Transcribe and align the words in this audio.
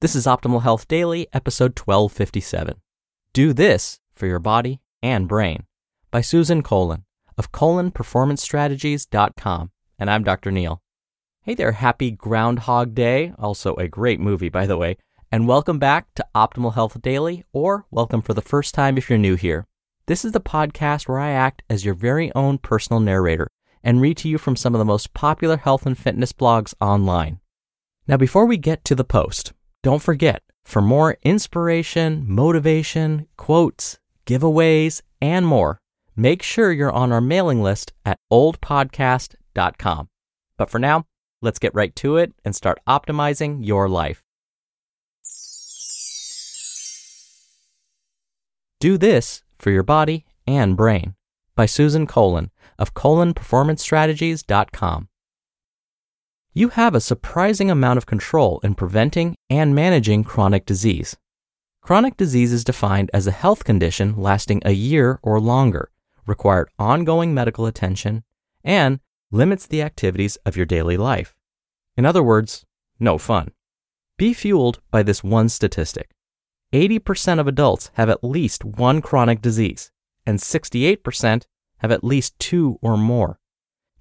This 0.00 0.14
is 0.14 0.26
Optimal 0.26 0.62
Health 0.62 0.88
Daily, 0.88 1.26
episode 1.32 1.78
1257. 1.78 2.80
Do 3.32 3.52
This 3.52 4.00
for 4.14 4.26
Your 4.26 4.38
Body 4.38 4.80
and 5.02 5.28
Brain 5.28 5.64
by 6.10 6.20
Susan 6.20 6.62
Kolon 6.62 7.04
of 7.36 7.52
kolonperformancestrategies.com. 7.52 9.70
And 9.98 10.10
I'm 10.10 10.24
Dr. 10.24 10.50
Neal. 10.50 10.80
Hey 11.42 11.54
there, 11.54 11.72
happy 11.72 12.10
Groundhog 12.10 12.94
Day, 12.94 13.34
also 13.38 13.74
a 13.74 13.88
great 13.88 14.20
movie, 14.20 14.48
by 14.48 14.66
the 14.66 14.78
way, 14.78 14.96
and 15.30 15.46
welcome 15.46 15.78
back 15.78 16.06
to 16.14 16.26
Optimal 16.34 16.74
Health 16.74 17.00
Daily, 17.02 17.44
or 17.52 17.84
welcome 17.90 18.22
for 18.22 18.34
the 18.34 18.40
first 18.40 18.74
time 18.74 18.96
if 18.96 19.10
you're 19.10 19.18
new 19.18 19.34
here. 19.34 19.66
This 20.06 20.24
is 20.24 20.32
the 20.32 20.40
podcast 20.40 21.08
where 21.08 21.18
I 21.18 21.32
act 21.32 21.62
as 21.68 21.84
your 21.84 21.94
very 21.94 22.32
own 22.34 22.58
personal 22.58 23.00
narrator 23.00 23.48
and 23.82 24.00
read 24.00 24.16
to 24.18 24.28
you 24.28 24.38
from 24.38 24.54
some 24.56 24.74
of 24.74 24.78
the 24.78 24.84
most 24.84 25.12
popular 25.12 25.56
health 25.56 25.84
and 25.84 25.98
fitness 25.98 26.32
blogs 26.32 26.74
online. 26.80 27.40
Now, 28.08 28.16
before 28.16 28.46
we 28.46 28.56
get 28.56 28.84
to 28.84 28.94
the 28.94 29.04
post, 29.04 29.52
don't 29.86 30.02
forget, 30.02 30.42
for 30.64 30.82
more 30.82 31.16
inspiration, 31.22 32.24
motivation, 32.26 33.28
quotes, 33.36 34.00
giveaways, 34.26 35.00
and 35.22 35.46
more, 35.46 35.78
make 36.16 36.42
sure 36.42 36.72
you're 36.72 36.90
on 36.90 37.12
our 37.12 37.20
mailing 37.20 37.62
list 37.62 37.92
at 38.04 38.18
oldpodcast.com. 38.32 40.08
But 40.58 40.70
for 40.70 40.80
now, 40.80 41.04
let's 41.40 41.60
get 41.60 41.72
right 41.72 41.94
to 41.94 42.16
it 42.16 42.32
and 42.44 42.56
start 42.56 42.80
optimizing 42.88 43.64
your 43.64 43.88
life. 43.88 44.24
Do 48.80 48.98
This 48.98 49.44
for 49.56 49.70
Your 49.70 49.84
Body 49.84 50.24
and 50.48 50.76
Brain 50.76 51.14
by 51.54 51.66
Susan 51.66 52.08
Kolon 52.08 52.50
of 52.76 52.92
kolonperformancestrategies.com. 52.94 55.08
You 56.58 56.70
have 56.70 56.94
a 56.94 57.02
surprising 57.02 57.70
amount 57.70 57.98
of 57.98 58.06
control 58.06 58.60
in 58.62 58.76
preventing 58.76 59.36
and 59.50 59.74
managing 59.74 60.24
chronic 60.24 60.64
disease. 60.64 61.14
Chronic 61.82 62.16
disease 62.16 62.50
is 62.50 62.64
defined 62.64 63.10
as 63.12 63.26
a 63.26 63.30
health 63.30 63.64
condition 63.64 64.14
lasting 64.16 64.62
a 64.64 64.72
year 64.72 65.20
or 65.22 65.38
longer, 65.38 65.90
required 66.26 66.70
ongoing 66.78 67.34
medical 67.34 67.66
attention, 67.66 68.24
and 68.64 69.00
limits 69.30 69.66
the 69.66 69.82
activities 69.82 70.36
of 70.46 70.56
your 70.56 70.64
daily 70.64 70.96
life. 70.96 71.34
In 71.94 72.06
other 72.06 72.22
words, 72.22 72.64
no 72.98 73.18
fun. 73.18 73.52
Be 74.16 74.32
fueled 74.32 74.80
by 74.90 75.02
this 75.02 75.22
one 75.22 75.50
statistic 75.50 76.08
80% 76.72 77.38
of 77.38 77.46
adults 77.46 77.90
have 77.96 78.08
at 78.08 78.24
least 78.24 78.64
one 78.64 79.02
chronic 79.02 79.42
disease, 79.42 79.92
and 80.24 80.38
68% 80.38 81.44
have 81.80 81.92
at 81.92 82.02
least 82.02 82.38
two 82.38 82.78
or 82.80 82.96
more. 82.96 83.38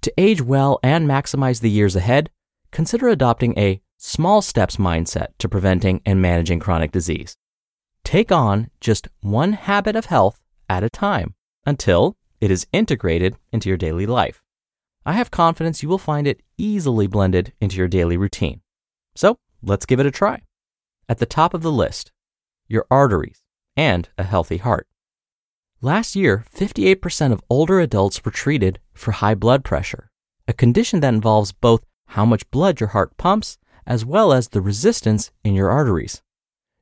To 0.04 0.14
age 0.18 0.42
well 0.42 0.80
and 0.82 1.06
maximize 1.06 1.60
the 1.60 1.70
years 1.70 1.98
ahead, 1.98 2.30
consider 2.76 3.08
adopting 3.08 3.58
a 3.58 3.80
small 3.96 4.42
steps 4.42 4.76
mindset 4.76 5.28
to 5.40 5.48
preventing 5.48 6.02
and 6.06 6.22
managing 6.22 6.60
chronic 6.60 6.92
disease. 6.92 7.38
Take 8.04 8.34
on 8.34 8.70
just 8.82 9.08
one 9.22 9.54
habit 9.54 9.96
of 9.96 10.08
health 10.08 10.42
at 10.68 10.84
a 10.84 10.90
time 10.90 11.36
until 11.66 12.18
it 12.42 12.52
is 12.52 12.68
integrated 12.74 13.38
into 13.54 13.70
your 13.70 13.78
daily 13.78 14.06
life. 14.06 14.44
I 15.06 15.14
have 15.14 15.32
confidence 15.32 15.84
you 15.84 15.88
will 15.88 15.98
find 15.98 16.28
it 16.28 16.42
easily 16.58 17.08
blended 17.08 17.54
into 17.62 17.78
your 17.78 17.88
daily 17.88 18.18
routine. 18.18 18.60
So 19.16 19.40
let's 19.64 19.86
give 19.86 20.02
it 20.02 20.06
a 20.06 20.12
try. 20.12 20.42
At 21.08 21.20
the 21.20 21.26
top 21.26 21.54
of 21.54 21.62
the 21.62 21.72
list, 21.72 22.12
your 22.68 22.86
arteries 22.92 23.42
and 23.78 24.10
a 24.18 24.24
healthy 24.24 24.58
heart. 24.58 24.86
Last 25.80 26.14
year, 26.14 26.44
58% 26.54 27.32
of 27.32 27.42
older 27.50 27.80
adults 27.80 28.26
were 28.26 28.32
treated 28.32 28.80
for 28.94 29.14
high 29.14 29.36
blood 29.36 29.64
pressure, 29.64 30.12
a 30.46 30.52
condition 30.52 31.00
that 31.00 31.14
involves 31.14 31.54
both 31.54 31.86
how 32.08 32.26
much 32.26 32.50
blood 32.52 32.80
your 32.80 32.90
heart 32.90 33.16
pumps 33.18 33.58
as 33.86 34.06
well 34.06 34.34
as 34.34 34.50
the 34.50 34.62
resistance 34.62 35.32
in 35.44 35.54
your 35.54 35.70
arteries. 35.70 36.22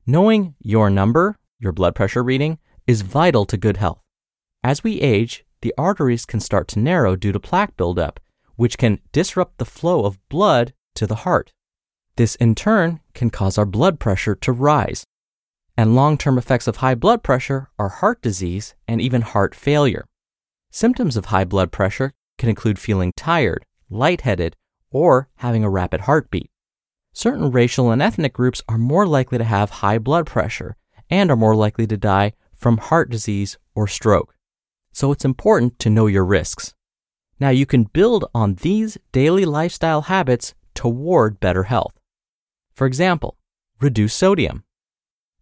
Knowing 0.06 0.54
your 0.60 0.90
number, 0.90 1.36
your 1.58 1.72
blood 1.72 1.94
pressure 1.94 2.22
reading, 2.22 2.58
is 2.86 3.02
vital 3.02 3.44
to 3.46 3.56
good 3.56 3.76
health. 3.76 4.00
As 4.62 4.84
we 4.84 5.00
age, 5.00 5.44
the 5.62 5.74
arteries 5.78 6.26
can 6.26 6.40
start 6.40 6.68
to 6.68 6.78
narrow 6.78 7.16
due 7.16 7.32
to 7.32 7.40
plaque 7.40 7.76
buildup, 7.76 8.20
which 8.56 8.78
can 8.78 9.00
disrupt 9.12 9.58
the 9.58 9.64
flow 9.64 10.04
of 10.04 10.18
blood 10.28 10.74
to 10.94 11.06
the 11.06 11.16
heart. 11.16 11.52
This 12.16 12.34
in 12.36 12.54
turn 12.54 13.00
can 13.14 13.30
cause 13.30 13.58
our 13.58 13.66
blood 13.66 13.98
pressure 13.98 14.34
to 14.36 14.52
rise. 14.52 15.04
And 15.76 15.96
long 15.96 16.16
term 16.16 16.38
effects 16.38 16.68
of 16.68 16.76
high 16.76 16.94
blood 16.94 17.22
pressure 17.22 17.68
are 17.78 17.88
heart 17.88 18.22
disease 18.22 18.74
and 18.86 19.00
even 19.00 19.22
heart 19.22 19.54
failure. 19.54 20.04
Symptoms 20.70 21.16
of 21.16 21.26
high 21.26 21.44
blood 21.44 21.72
pressure 21.72 22.12
can 22.38 22.48
include 22.48 22.78
feeling 22.78 23.12
tired, 23.16 23.64
lightheaded, 23.90 24.56
or 24.94 25.28
having 25.36 25.64
a 25.64 25.68
rapid 25.68 26.02
heartbeat. 26.02 26.50
Certain 27.12 27.50
racial 27.50 27.90
and 27.90 28.00
ethnic 28.00 28.32
groups 28.32 28.62
are 28.68 28.78
more 28.78 29.06
likely 29.06 29.36
to 29.36 29.44
have 29.44 29.68
high 29.68 29.98
blood 29.98 30.24
pressure 30.24 30.76
and 31.10 31.30
are 31.30 31.36
more 31.36 31.54
likely 31.54 31.86
to 31.86 31.96
die 31.96 32.32
from 32.54 32.78
heart 32.78 33.10
disease 33.10 33.58
or 33.74 33.86
stroke. 33.86 34.34
So 34.92 35.12
it's 35.12 35.24
important 35.24 35.78
to 35.80 35.90
know 35.90 36.06
your 36.06 36.24
risks. 36.24 36.74
Now 37.40 37.50
you 37.50 37.66
can 37.66 37.84
build 37.84 38.24
on 38.32 38.54
these 38.54 38.96
daily 39.12 39.44
lifestyle 39.44 40.02
habits 40.02 40.54
toward 40.74 41.40
better 41.40 41.64
health. 41.64 41.98
For 42.72 42.86
example, 42.86 43.36
reduce 43.80 44.14
sodium. 44.14 44.64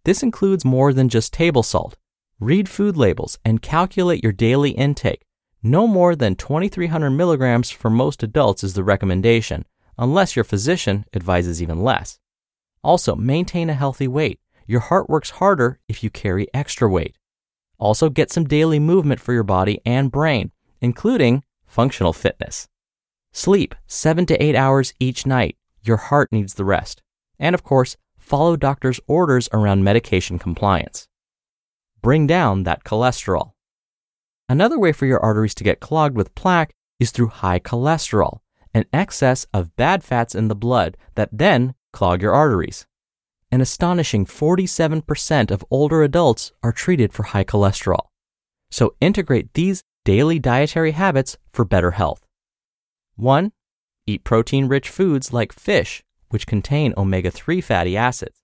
This 0.04 0.22
includes 0.22 0.64
more 0.64 0.92
than 0.92 1.08
just 1.08 1.32
table 1.32 1.62
salt. 1.62 1.96
Read 2.40 2.68
food 2.68 2.96
labels 2.96 3.38
and 3.44 3.62
calculate 3.62 4.22
your 4.22 4.32
daily 4.32 4.70
intake. 4.70 5.22
No 5.64 5.86
more 5.86 6.16
than 6.16 6.34
2300 6.34 7.10
milligrams 7.10 7.70
for 7.70 7.88
most 7.88 8.24
adults 8.24 8.64
is 8.64 8.74
the 8.74 8.82
recommendation, 8.82 9.64
unless 9.96 10.34
your 10.34 10.44
physician 10.44 11.04
advises 11.14 11.62
even 11.62 11.84
less. 11.84 12.18
Also, 12.82 13.14
maintain 13.14 13.70
a 13.70 13.74
healthy 13.74 14.08
weight. 14.08 14.40
Your 14.66 14.80
heart 14.80 15.08
works 15.08 15.30
harder 15.30 15.78
if 15.86 16.02
you 16.02 16.10
carry 16.10 16.48
extra 16.52 16.88
weight. 16.88 17.16
Also, 17.78 18.08
get 18.08 18.32
some 18.32 18.42
daily 18.42 18.80
movement 18.80 19.20
for 19.20 19.32
your 19.32 19.44
body 19.44 19.80
and 19.86 20.10
brain, 20.10 20.50
including 20.80 21.44
functional 21.64 22.12
fitness. 22.12 22.66
Sleep 23.32 23.76
7 23.86 24.26
to 24.26 24.42
8 24.42 24.56
hours 24.56 24.92
each 24.98 25.26
night. 25.26 25.56
Your 25.84 25.96
heart 25.96 26.28
needs 26.32 26.54
the 26.54 26.64
rest. 26.64 27.02
And 27.38 27.54
of 27.54 27.62
course, 27.62 27.96
follow 28.18 28.56
doctor's 28.56 28.98
orders 29.06 29.48
around 29.52 29.84
medication 29.84 30.40
compliance. 30.40 31.06
Bring 32.00 32.26
down 32.26 32.64
that 32.64 32.82
cholesterol. 32.82 33.51
Another 34.48 34.78
way 34.78 34.92
for 34.92 35.06
your 35.06 35.20
arteries 35.20 35.54
to 35.56 35.64
get 35.64 35.80
clogged 35.80 36.16
with 36.16 36.34
plaque 36.34 36.72
is 37.00 37.10
through 37.10 37.28
high 37.28 37.58
cholesterol, 37.58 38.38
an 38.74 38.84
excess 38.92 39.46
of 39.52 39.76
bad 39.76 40.04
fats 40.04 40.34
in 40.34 40.48
the 40.48 40.54
blood 40.54 40.96
that 41.14 41.30
then 41.32 41.74
clog 41.92 42.22
your 42.22 42.34
arteries. 42.34 42.86
An 43.50 43.60
astonishing 43.60 44.24
47% 44.24 45.50
of 45.50 45.64
older 45.70 46.02
adults 46.02 46.52
are 46.62 46.72
treated 46.72 47.12
for 47.12 47.24
high 47.24 47.44
cholesterol. 47.44 48.06
So 48.70 48.94
integrate 49.00 49.52
these 49.52 49.82
daily 50.04 50.38
dietary 50.38 50.92
habits 50.92 51.36
for 51.52 51.64
better 51.64 51.92
health. 51.92 52.26
1. 53.16 53.52
Eat 54.06 54.24
protein 54.24 54.68
rich 54.68 54.88
foods 54.88 55.32
like 55.32 55.52
fish, 55.52 56.02
which 56.30 56.46
contain 56.46 56.94
omega 56.96 57.30
3 57.30 57.60
fatty 57.60 57.96
acids. 57.96 58.40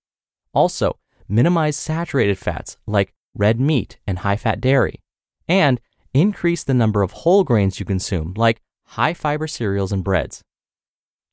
Also, 0.53 0.99
minimize 1.27 1.77
saturated 1.77 2.39
fats 2.39 2.77
like 2.87 3.15
red 3.35 3.59
meat 3.59 3.99
and 4.07 4.21
high 4.21 4.37
fat 4.37 4.61
dairy. 4.61 5.01
And 5.49 5.81
increase 6.21 6.65
the 6.65 6.75
number 6.75 7.03
of 7.03 7.13
whole 7.13 7.45
grains 7.45 7.79
you 7.79 7.87
consume, 7.87 8.35
like 8.37 8.61
high 8.85 9.15
fiber 9.15 9.47
cereals 9.47 9.93
and 9.93 10.03
breads. 10.03 10.43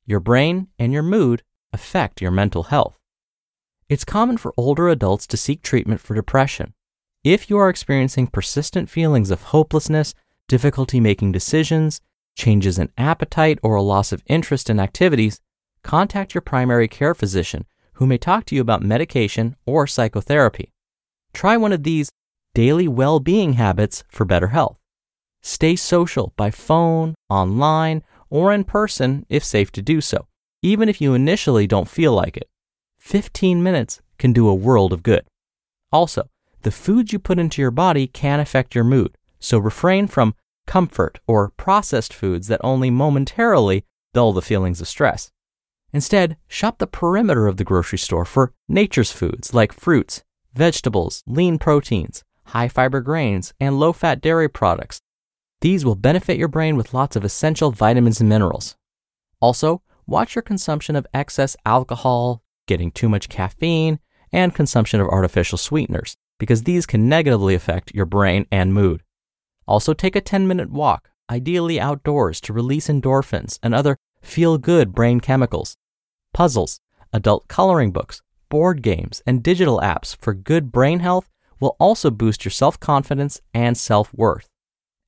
Your 0.04 0.20
brain 0.20 0.68
and 0.78 0.92
your 0.92 1.02
mood 1.02 1.42
affect 1.72 2.20
your 2.20 2.30
mental 2.30 2.64
health. 2.64 2.98
It's 3.88 4.04
common 4.04 4.36
for 4.36 4.54
older 4.56 4.88
adults 4.88 5.26
to 5.28 5.36
seek 5.36 5.62
treatment 5.62 6.00
for 6.00 6.14
depression. 6.14 6.74
If 7.24 7.50
you 7.50 7.58
are 7.58 7.68
experiencing 7.68 8.28
persistent 8.28 8.88
feelings 8.88 9.30
of 9.30 9.42
hopelessness, 9.42 10.14
difficulty 10.48 11.00
making 11.00 11.32
decisions, 11.32 12.00
changes 12.36 12.78
in 12.78 12.90
appetite, 12.96 13.58
or 13.62 13.74
a 13.74 13.82
loss 13.82 14.12
of 14.12 14.22
interest 14.26 14.70
in 14.70 14.78
activities, 14.78 15.40
contact 15.82 16.34
your 16.34 16.42
primary 16.42 16.88
care 16.88 17.14
physician 17.14 17.64
who 17.94 18.06
may 18.06 18.18
talk 18.18 18.44
to 18.44 18.54
you 18.54 18.60
about 18.60 18.82
medication 18.82 19.56
or 19.64 19.86
psychotherapy. 19.86 20.72
Try 21.32 21.56
one 21.56 21.72
of 21.72 21.82
these 21.82 22.10
daily 22.56 22.88
well 22.88 23.20
being 23.20 23.52
habits 23.52 24.02
for 24.08 24.24
better 24.24 24.46
health. 24.46 24.78
Stay 25.42 25.76
social 25.76 26.32
by 26.36 26.50
phone, 26.50 27.14
online, 27.28 28.02
or 28.30 28.50
in 28.50 28.64
person 28.64 29.26
if 29.28 29.44
safe 29.44 29.70
to 29.70 29.82
do 29.82 30.00
so, 30.00 30.26
even 30.62 30.88
if 30.88 30.98
you 30.98 31.12
initially 31.12 31.66
don't 31.66 31.86
feel 31.86 32.14
like 32.14 32.34
it. 32.34 32.48
15 32.98 33.62
minutes 33.62 34.00
can 34.16 34.32
do 34.32 34.48
a 34.48 34.54
world 34.54 34.94
of 34.94 35.02
good. 35.02 35.26
Also, 35.92 36.30
the 36.62 36.70
foods 36.70 37.12
you 37.12 37.18
put 37.18 37.38
into 37.38 37.60
your 37.60 37.70
body 37.70 38.06
can 38.06 38.40
affect 38.40 38.74
your 38.74 38.84
mood, 38.84 39.18
so 39.38 39.58
refrain 39.58 40.06
from 40.06 40.34
comfort 40.66 41.20
or 41.26 41.50
processed 41.58 42.14
foods 42.14 42.48
that 42.48 42.60
only 42.64 42.88
momentarily 42.88 43.84
dull 44.14 44.32
the 44.32 44.40
feelings 44.40 44.80
of 44.80 44.88
stress. 44.88 45.30
Instead, 45.92 46.38
shop 46.48 46.78
the 46.78 46.86
perimeter 46.86 47.46
of 47.46 47.58
the 47.58 47.64
grocery 47.64 47.98
store 47.98 48.24
for 48.24 48.54
nature's 48.66 49.12
foods 49.12 49.52
like 49.52 49.74
fruits, 49.74 50.24
vegetables, 50.54 51.22
lean 51.26 51.58
proteins, 51.58 52.24
high 52.46 52.68
fiber 52.68 53.00
grains, 53.00 53.52
and 53.60 53.78
low 53.78 53.92
fat 53.92 54.20
dairy 54.20 54.48
products. 54.48 55.00
These 55.60 55.84
will 55.84 55.94
benefit 55.94 56.38
your 56.38 56.48
brain 56.48 56.76
with 56.76 56.94
lots 56.94 57.16
of 57.16 57.24
essential 57.24 57.70
vitamins 57.70 58.20
and 58.20 58.28
minerals. 58.28 58.76
Also, 59.40 59.82
watch 60.06 60.34
your 60.34 60.42
consumption 60.42 60.96
of 60.96 61.06
excess 61.14 61.56
alcohol, 61.64 62.42
getting 62.66 62.90
too 62.90 63.08
much 63.08 63.28
caffeine, 63.28 63.98
and 64.32 64.54
consumption 64.54 65.00
of 65.00 65.08
artificial 65.08 65.58
sweeteners, 65.58 66.16
because 66.38 66.62
these 66.62 66.86
can 66.86 67.08
negatively 67.08 67.54
affect 67.54 67.94
your 67.94 68.06
brain 68.06 68.46
and 68.50 68.74
mood. 68.74 69.02
Also, 69.66 69.94
take 69.94 70.14
a 70.16 70.20
10 70.20 70.46
minute 70.46 70.70
walk, 70.70 71.10
ideally 71.30 71.80
outdoors, 71.80 72.40
to 72.42 72.52
release 72.52 72.88
endorphins 72.88 73.58
and 73.62 73.74
other 73.74 73.96
feel 74.20 74.58
good 74.58 74.94
brain 74.94 75.20
chemicals. 75.20 75.76
Puzzles, 76.34 76.80
adult 77.12 77.48
coloring 77.48 77.92
books, 77.92 78.22
board 78.48 78.82
games, 78.82 79.22
and 79.26 79.42
digital 79.42 79.80
apps 79.80 80.16
for 80.20 80.34
good 80.34 80.70
brain 80.70 81.00
health 81.00 81.28
will 81.60 81.76
also 81.78 82.10
boost 82.10 82.44
your 82.44 82.52
self 82.52 82.78
confidence 82.78 83.40
and 83.54 83.76
self 83.76 84.12
worth. 84.14 84.48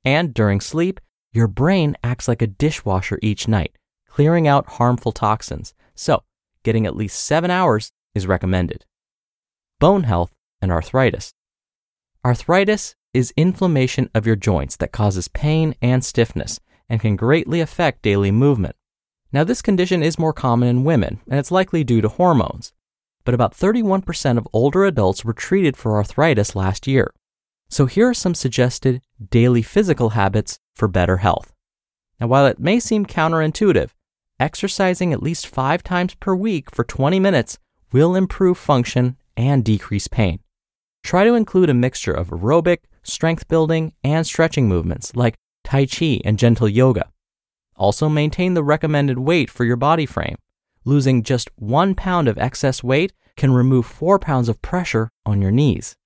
And 0.05 0.33
during 0.33 0.61
sleep, 0.61 1.01
your 1.33 1.49
brain 1.49 1.97
acts 2.03 2.29
like 2.29 2.43
a 2.43 2.47
dishwasher 2.47 3.19
each 3.23 3.49
night, 3.49 3.77
clearing 4.09 4.49
out 4.49 4.67
harmful 4.67 5.13
toxins. 5.13 5.75
So, 5.95 6.23
getting 6.63 6.87
at 6.87 6.97
least 6.97 7.25
seven 7.25 7.51
hours 7.51 7.93
is 8.15 8.27
recommended. 8.27 8.85
Bone 9.79 10.05
health 10.05 10.33
and 10.63 10.73
arthritis. 10.73 11.35
Arthritis 12.25 12.95
is 13.15 13.33
inflammation 13.37 14.11
of 14.15 14.27
your 14.27 14.37
joints 14.37 14.77
that 14.77 14.93
causes 14.93 15.29
pain 15.29 15.75
and 15.81 16.05
stiffness 16.05 16.61
and 16.89 17.01
can 17.01 17.17
greatly 17.17 17.61
affect 17.61 18.03
daily 18.03 18.31
movement. 18.31 18.77
Now, 19.31 19.45
this 19.45 19.61
condition 19.61 20.03
is 20.03 20.19
more 20.19 20.33
common 20.33 20.69
in 20.69 20.85
women, 20.85 21.21
and 21.29 21.39
it's 21.39 21.51
likely 21.51 21.85
due 21.85 22.01
to 22.01 22.09
hormones 22.09 22.73
but 23.29 23.35
about 23.35 23.53
31% 23.53 24.39
of 24.39 24.49
older 24.55 24.87
adults 24.87 25.23
were 25.23 25.35
treated 25.35 25.77
for 25.77 25.99
arthritis 25.99 26.57
last 26.57 26.87
year. 26.87 27.13
So 27.69 27.85
here 27.85 28.09
are 28.09 28.15
some 28.15 28.35
suggested 28.35 29.03
daily 29.29 29.61
physical 29.61 30.09
habits 30.17 30.59
for 30.75 30.89
better 30.89 31.19
health. 31.19 31.53
Now, 32.19 32.29
while 32.29 32.47
it 32.47 32.59
may 32.59 32.81
seem 32.81 33.05
counterintuitive, 33.05 33.91
exercising 34.41 35.13
at 35.13 35.23
least 35.23 35.47
five 35.47 35.83
times 35.83 36.15
per 36.15 36.35
week 36.35 36.75
for 36.75 36.85
20 36.85 37.21
minutes 37.21 37.59
will 37.93 38.17
improve 38.17 38.57
function 38.57 39.19
and 39.37 39.63
decrease 39.63 40.09
pain. 40.09 40.39
Try 41.05 41.25
to 41.25 41.35
include 41.35 41.69
a 41.69 41.75
mixture 41.75 42.15
of 42.15 42.29
aerobic, 42.29 42.79
strength 43.03 43.47
building, 43.47 43.93
and 44.03 44.27
stretching 44.27 44.69
movements 44.69 45.15
like 45.15 45.35
Tai 45.65 45.85
Chi 45.85 46.23
and 46.25 46.39
gentle 46.39 46.67
yoga. 46.67 47.11
Also, 47.77 48.09
maintain 48.09 48.55
the 48.55 48.65
recommended 48.65 49.19
weight 49.19 49.51
for 49.51 49.67
your 49.67 49.77
body 49.77 50.07
frame 50.07 50.37
losing 50.85 51.23
just 51.23 51.51
one 51.57 51.95
pound 51.95 52.29
of 52.29 52.39
excess 52.39 52.83
weight 52.83 53.13
can 53.37 53.53
remove 53.53 53.87
four 53.87 54.19
pounds 54.19 54.49
of 54.49 54.61
pressure 54.63 55.11
on 55.25 55.41
your 55.41 55.51
knees. 55.51 55.97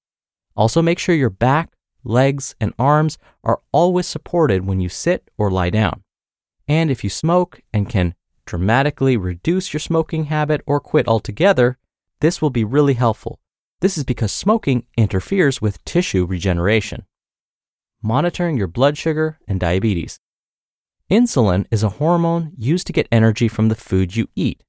Also, 0.54 0.82
make 0.82 0.98
sure 0.98 1.14
your 1.14 1.30
back, 1.30 1.72
legs, 2.04 2.54
and 2.60 2.74
arms 2.78 3.18
are 3.42 3.60
always 3.72 4.06
supported 4.06 4.66
when 4.66 4.80
you 4.80 4.88
sit 4.88 5.30
or 5.38 5.50
lie 5.50 5.70
down. 5.70 6.02
And 6.68 6.90
if 6.90 7.02
you 7.02 7.10
smoke 7.10 7.60
and 7.72 7.88
can 7.88 8.14
dramatically 8.44 9.16
reduce 9.16 9.72
your 9.72 9.80
smoking 9.80 10.24
habit 10.24 10.60
or 10.66 10.80
quit 10.80 11.08
altogether, 11.08 11.78
this 12.20 12.42
will 12.42 12.50
be 12.50 12.64
really 12.64 12.94
helpful. 12.94 13.40
This 13.80 13.98
is 13.98 14.04
because 14.04 14.30
smoking 14.30 14.86
interferes 14.96 15.60
with 15.60 15.84
tissue 15.84 16.24
regeneration. 16.24 17.04
Monitoring 18.02 18.56
your 18.56 18.68
blood 18.68 18.96
sugar 18.98 19.38
and 19.48 19.58
diabetes. 19.58 20.18
Insulin 21.10 21.66
is 21.70 21.82
a 21.82 21.90
hormone 22.00 22.52
used 22.56 22.86
to 22.86 22.92
get 22.92 23.08
energy 23.12 23.48
from 23.48 23.68
the 23.68 23.74
food 23.74 24.16
you 24.16 24.28
eat. 24.34 24.62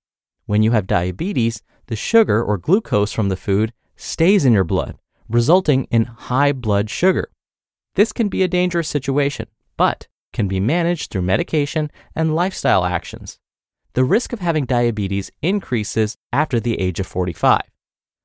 When 0.45 0.61
you 0.61 0.71
have 0.71 0.87
diabetes, 0.87 1.61
the 1.87 1.95
sugar 1.95 2.43
or 2.43 2.57
glucose 2.57 3.13
from 3.13 3.29
the 3.29 3.37
food 3.37 3.71
stays 3.95 4.43
in 4.43 4.53
your 4.53 4.63
blood, 4.63 4.97
resulting 5.29 5.85
in 5.85 6.05
high 6.05 6.51
blood 6.51 6.89
sugar. 6.89 7.29
This 7.95 8.11
can 8.11 8.27
be 8.27 8.43
a 8.43 8.47
dangerous 8.47 8.89
situation, 8.89 9.47
but 9.77 10.07
can 10.33 10.47
be 10.47 10.59
managed 10.59 11.11
through 11.11 11.21
medication 11.21 11.91
and 12.15 12.35
lifestyle 12.35 12.83
actions. 12.83 13.39
The 13.93 14.03
risk 14.03 14.33
of 14.33 14.39
having 14.39 14.65
diabetes 14.65 15.31
increases 15.41 16.17
after 16.33 16.59
the 16.59 16.79
age 16.79 16.99
of 16.99 17.07
45. 17.07 17.61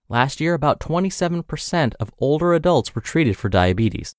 Last 0.09 0.40
year, 0.40 0.54
about 0.54 0.80
27% 0.80 1.94
of 2.00 2.11
older 2.18 2.54
adults 2.54 2.94
were 2.94 3.02
treated 3.02 3.37
for 3.37 3.50
diabetes. 3.50 4.14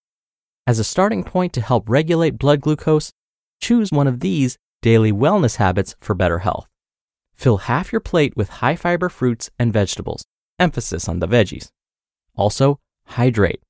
As 0.68 0.78
a 0.78 0.84
starting 0.84 1.24
point 1.24 1.52
to 1.54 1.62
help 1.62 1.90
regulate 1.90 2.38
blood 2.38 2.62
glucose, 2.62 3.12
choose 3.60 3.92
one 3.92 4.08
of 4.08 4.20
these 4.20 4.58
daily 4.82 5.12
wellness 5.12 5.58
habits 5.58 5.96
for 6.00 6.14
better 6.14 6.40
health. 6.40 6.68
Fill 7.34 7.58
half 7.58 7.92
your 7.92 8.02
plate 8.02 8.36
with 8.36 8.50
high 8.50 8.76
fiber 8.76 9.10
fruits 9.10 9.50
and 9.58 9.72
vegetables, 9.72 10.26
emphasis 10.60 11.08
on 11.08 11.20
the 11.20 11.28
veggies. 11.28 11.70
Also, 12.36 12.80
hydrate. 13.06 13.62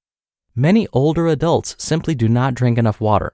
Many 0.55 0.87
older 0.93 1.27
adults 1.27 1.75
simply 1.77 2.15
do 2.15 2.27
not 2.27 2.53
drink 2.53 2.77
enough 2.77 2.99
water. 2.99 3.33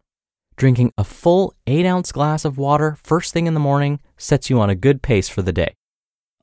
Drinking 0.57 0.91
a 0.97 1.03
full 1.03 1.53
8 1.67 1.85
ounce 1.85 2.12
glass 2.12 2.45
of 2.45 2.57
water 2.57 2.97
first 3.03 3.33
thing 3.33 3.47
in 3.47 3.53
the 3.53 3.59
morning 3.59 4.00
sets 4.17 4.50
you 4.50 4.59
on 4.59 4.69
a 4.69 4.75
good 4.75 5.01
pace 5.01 5.27
for 5.27 5.41
the 5.41 5.53
day. 5.53 5.75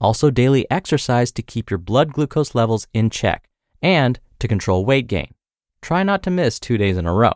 Also, 0.01 0.31
daily 0.31 0.69
exercise 0.71 1.31
to 1.33 1.43
keep 1.43 1.71
your 1.71 1.79
blood 1.79 2.13
glucose 2.13 2.55
levels 2.55 2.87
in 2.93 3.09
check 3.09 3.49
and 3.81 4.19
to 4.39 4.49
control 4.49 4.85
weight 4.85 5.07
gain. 5.07 5.33
Try 5.81 6.03
not 6.03 6.23
to 6.25 6.31
miss 6.31 6.59
two 6.59 6.77
days 6.77 6.97
in 6.97 7.07
a 7.07 7.13
row. 7.13 7.35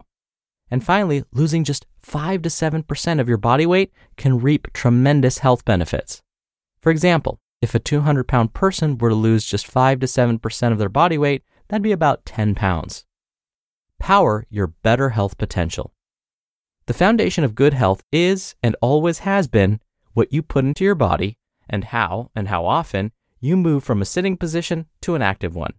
And 0.71 0.85
finally, 0.85 1.25
losing 1.33 1.65
just 1.65 1.87
5 2.01 2.43
to 2.43 2.49
7% 2.49 3.21
of 3.21 3.29
your 3.29 3.39
body 3.39 3.67
weight 3.67 3.93
can 4.17 4.41
reap 4.41 4.73
tremendous 4.73 5.39
health 5.39 5.65
benefits. 5.65 6.23
For 6.81 6.91
example, 6.91 7.41
if 7.63 7.75
a 7.75 7.79
200 7.79 8.29
pound 8.29 8.53
person 8.53 8.99
were 8.99 9.09
to 9.09 9.15
lose 9.15 9.45
just 9.45 9.67
5 9.67 10.01
to 10.01 10.07
7% 10.07 10.73
of 10.73 10.79
their 10.79 10.89
body 10.89 11.19
weight, 11.19 11.43
that'd 11.69 11.83
be 11.83 11.93
about 11.93 12.27
10 12.27 12.55
pounds. 12.55 13.05
Power 13.99 14.47
your 14.51 14.69
better 14.69 15.11
health 15.11 15.39
potential. 15.39 15.93
The 16.87 16.95
foundation 16.95 17.43
of 17.43 17.55
good 17.55 17.75
health 17.75 18.03
is 18.13 18.55
and 18.63 18.77
always 18.81 19.21
has 19.21 19.49
been 19.49 19.81
what 20.13 20.33
you 20.33 20.43
put 20.43 20.65
into 20.65 20.85
your 20.85 20.95
body 20.95 21.39
and 21.69 21.85
how 21.85 22.31
and 22.35 22.49
how 22.49 22.65
often 22.65 23.13
you 23.41 23.57
move 23.57 23.85
from 23.85 24.01
a 24.01 24.07
sitting 24.07 24.37
position 24.37 24.87
to 25.01 25.15
an 25.15 25.23
active 25.23 25.55
one. 25.55 25.75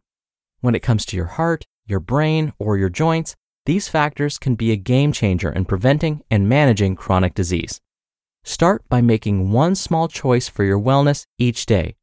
When 0.60 0.76
it 0.76 0.84
comes 0.84 1.06
to 1.06 1.16
your 1.16 1.26
heart, 1.26 1.66
your 1.86 2.00
brain, 2.00 2.54
or 2.60 2.78
your 2.78 2.90
joints, 2.90 3.36
these 3.68 3.88
factors 3.90 4.40
can 4.40 4.56
be 4.56 4.72
a 4.72 4.78
game 4.78 5.12
changer 5.12 5.52
in 5.52 5.66
preventing 5.66 6.24
and 6.32 6.48
managing 6.48 6.96
chronic 6.96 7.34
disease. 7.34 7.82
Start 8.46 8.82
by 8.88 9.02
making 9.02 9.52
one 9.52 9.76
small 9.76 10.08
choice 10.08 10.48
for 10.48 10.64
your 10.64 10.80
wellness 10.80 11.26
each 11.38 11.66
day. 11.66 11.98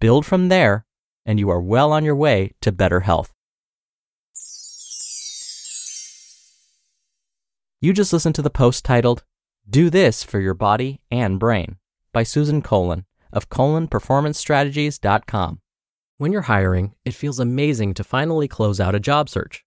Build 0.00 0.24
from 0.24 0.48
there, 0.48 0.86
and 1.26 1.38
you 1.38 1.50
are 1.50 1.60
well 1.60 1.92
on 1.92 2.06
your 2.06 2.16
way 2.16 2.52
to 2.62 2.72
better 2.72 3.00
health. 3.00 3.34
You 7.82 7.92
just 7.92 8.14
listened 8.14 8.36
to 8.36 8.42
the 8.42 8.48
post 8.48 8.86
titled, 8.86 9.24
Do 9.68 9.90
This 9.90 10.24
for 10.24 10.40
Your 10.40 10.54
Body 10.54 11.02
and 11.10 11.38
Brain 11.38 11.76
by 12.14 12.22
Susan 12.22 12.62
Kolon 12.62 13.04
of 13.30 13.50
kolonperformancestrategies.com. 13.50 15.60
When 16.16 16.32
you're 16.32 16.42
hiring, 16.42 16.94
it 17.04 17.12
feels 17.12 17.38
amazing 17.38 17.92
to 17.94 18.04
finally 18.04 18.48
close 18.48 18.80
out 18.80 18.94
a 18.94 19.00
job 19.00 19.28
search. 19.28 19.66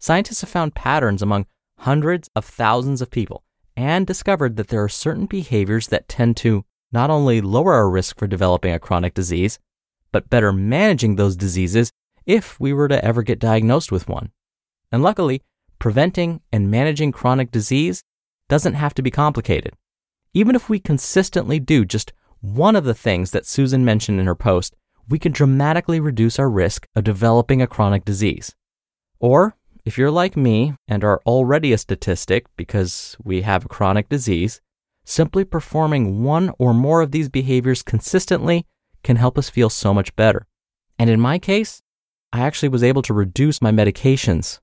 Scientists 0.00 0.40
have 0.40 0.48
found 0.48 0.74
patterns 0.74 1.20
among 1.20 1.44
hundreds 1.80 2.30
of 2.34 2.44
thousands 2.44 3.02
of 3.02 3.10
people 3.10 3.44
and 3.76 4.06
discovered 4.06 4.56
that 4.56 4.68
there 4.68 4.82
are 4.82 4.88
certain 4.88 5.26
behaviors 5.26 5.88
that 5.88 6.08
tend 6.08 6.38
to 6.38 6.64
not 6.90 7.10
only 7.10 7.42
lower 7.42 7.74
our 7.74 7.88
risk 7.88 8.18
for 8.18 8.26
developing 8.26 8.72
a 8.72 8.78
chronic 8.78 9.12
disease, 9.12 9.58
but 10.10 10.30
better 10.30 10.52
managing 10.52 11.16
those 11.16 11.36
diseases 11.36 11.92
if 12.24 12.58
we 12.58 12.72
were 12.72 12.88
to 12.88 13.04
ever 13.04 13.22
get 13.22 13.38
diagnosed 13.38 13.92
with 13.92 14.08
one. 14.08 14.30
And 14.90 15.02
luckily, 15.02 15.42
preventing 15.78 16.40
and 16.50 16.70
managing 16.70 17.12
chronic 17.12 17.50
disease 17.50 18.02
doesn't 18.48 18.74
have 18.74 18.94
to 18.94 19.02
be 19.02 19.10
complicated. 19.10 19.74
Even 20.32 20.56
if 20.56 20.68
we 20.68 20.80
consistently 20.80 21.60
do 21.60 21.84
just 21.84 22.12
one 22.40 22.74
of 22.74 22.84
the 22.84 22.94
things 22.94 23.32
that 23.32 23.46
Susan 23.46 23.84
mentioned 23.84 24.18
in 24.18 24.26
her 24.26 24.34
post, 24.34 24.74
we 25.08 25.18
can 25.18 25.32
dramatically 25.32 26.00
reduce 26.00 26.38
our 26.38 26.48
risk 26.48 26.88
of 26.96 27.04
developing 27.04 27.60
a 27.60 27.66
chronic 27.66 28.04
disease. 28.04 28.54
Or, 29.18 29.56
if 29.84 29.96
you're 29.96 30.10
like 30.10 30.36
me 30.36 30.74
and 30.88 31.02
are 31.04 31.20
already 31.26 31.72
a 31.72 31.78
statistic 31.78 32.46
because 32.56 33.16
we 33.22 33.42
have 33.42 33.64
a 33.64 33.68
chronic 33.68 34.08
disease, 34.08 34.60
simply 35.04 35.44
performing 35.44 36.22
one 36.22 36.52
or 36.58 36.74
more 36.74 37.00
of 37.00 37.10
these 37.10 37.28
behaviors 37.28 37.82
consistently 37.82 38.66
can 39.02 39.16
help 39.16 39.38
us 39.38 39.50
feel 39.50 39.70
so 39.70 39.94
much 39.94 40.14
better. 40.16 40.46
And 40.98 41.08
in 41.08 41.20
my 41.20 41.38
case, 41.38 41.82
I 42.32 42.40
actually 42.40 42.68
was 42.68 42.82
able 42.82 43.02
to 43.02 43.14
reduce 43.14 43.62
my 43.62 43.72
medications. 43.72 44.60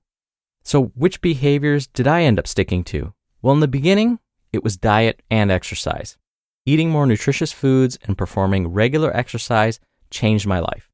So, 0.62 0.86
which 0.94 1.20
behaviors 1.20 1.86
did 1.86 2.06
I 2.06 2.22
end 2.22 2.38
up 2.38 2.46
sticking 2.46 2.84
to? 2.84 3.12
Well, 3.42 3.54
in 3.54 3.60
the 3.60 3.68
beginning, 3.68 4.20
it 4.52 4.64
was 4.64 4.76
diet 4.76 5.22
and 5.30 5.50
exercise. 5.50 6.16
Eating 6.64 6.90
more 6.90 7.06
nutritious 7.06 7.52
foods 7.52 7.98
and 8.02 8.16
performing 8.16 8.68
regular 8.68 9.14
exercise 9.16 9.80
changed 10.10 10.46
my 10.46 10.60
life. 10.60 10.90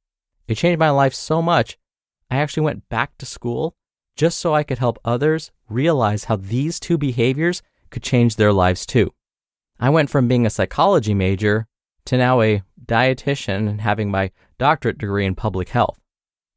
It 0.47 0.57
changed 0.57 0.79
my 0.79 0.91
life 0.91 1.15
so 1.15 1.43
much, 1.43 1.79
I 2.31 2.37
actually 2.37 2.65
went 2.65 2.89
back 2.89 3.17
to 3.19 3.27
school 3.27 3.77
just 4.17 4.39
so 4.39 4.55
I 4.55 4.63
could 4.63 4.79
help 4.79 4.99
others 5.05 5.51
realize 5.69 6.25
how 6.25 6.37
these 6.37 6.79
two 6.79 6.99
behaviors 6.99 7.63
could 7.91 8.03
change 8.03 8.37
their 8.37 8.53
lives 8.53 8.87
too. 8.87 9.13
I 9.79 9.91
went 9.91 10.11
from 10.11 10.29
being 10.29 10.47
a 10.47 10.51
psychology 10.51 11.15
major 11.15 11.67
to 12.07 12.17
now 12.17 12.41
a 12.41 12.63
dietitian 12.85 13.69
and 13.69 13.81
having 13.81 14.11
my 14.11 14.31
doctorate 14.59 14.99
degree 14.99 15.25
in 15.25 15.35
public 15.35 15.71
health. 15.71 15.99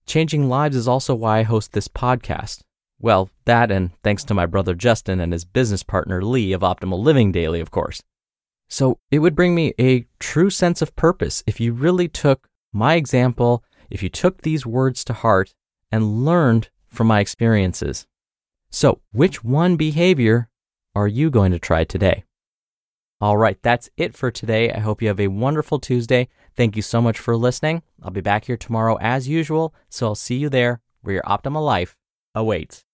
Changing 0.06 0.50
lives 0.50 0.76
is 0.76 0.88
also 0.88 1.16
why 1.16 1.40
I 1.40 1.44
host 1.44 1.74
this 1.74 1.88
podcast. 1.88 2.62
Well, 3.00 3.30
that 3.46 3.72
and 3.72 3.92
thanks 4.04 4.24
to 4.26 4.34
my 4.34 4.46
brother 4.46 4.74
Justin 4.74 5.20
and 5.20 5.34
his 5.34 5.46
business 5.46 5.84
partner 5.84 6.22
Lee 6.22 6.54
of 6.54 6.62
Optimal 6.62 7.00
Living 7.00 7.32
Daily, 7.32 7.60
of 7.60 7.72
course. 7.72 8.02
So 8.70 9.00
it 9.12 9.20
would 9.20 9.36
bring 9.36 9.56
me 9.56 9.74
a 9.80 10.06
true 10.20 10.50
sense 10.50 10.82
of 10.82 10.96
purpose 10.96 11.44
if 11.48 11.60
you 11.60 11.74
really 11.74 12.08
took 12.08 12.50
my 12.74 12.96
example, 12.96 13.64
if 13.90 14.04
you 14.04 14.10
took 14.10 14.42
these 14.42 14.66
words 14.66 15.04
to 15.06 15.14
heart 15.14 15.54
and 15.92 16.26
learned 16.26 16.70
from 16.89 17.08
my 17.08 17.20
experiences. 17.20 18.08
So, 18.70 19.01
which 19.12 19.44
one 19.44 19.75
behavior 19.75 20.50
are 20.96 21.08
you 21.08 21.29
going 21.29 21.51
to 21.51 21.60
try 21.60 21.84
today? 21.84 22.24
All 23.20 23.38
right, 23.38 23.58
that's 23.62 23.89
it 23.98 24.15
for 24.15 24.29
today. 24.29 24.72
I 24.72 24.79
hope 24.79 25.01
you 25.01 25.08
have 25.08 25.20
a 25.20 25.27
wonderful 25.27 25.79
Tuesday. 25.79 26.27
Thank 26.56 26.75
you 26.75 26.82
so 26.82 27.01
much 27.01 27.17
for 27.17 27.36
listening. 27.36 27.82
I'll 28.03 28.12
be 28.12 28.22
back 28.22 28.46
here 28.46 28.58
tomorrow 28.58 28.98
as 29.01 29.27
usual, 29.27 29.74
so 29.89 30.08
I'll 30.08 30.15
see 30.15 30.36
you 30.36 30.50
there 30.50 30.82
where 31.01 31.15
your 31.15 31.24
optimal 31.24 31.65
life 31.65 31.96
awaits. 32.36 32.87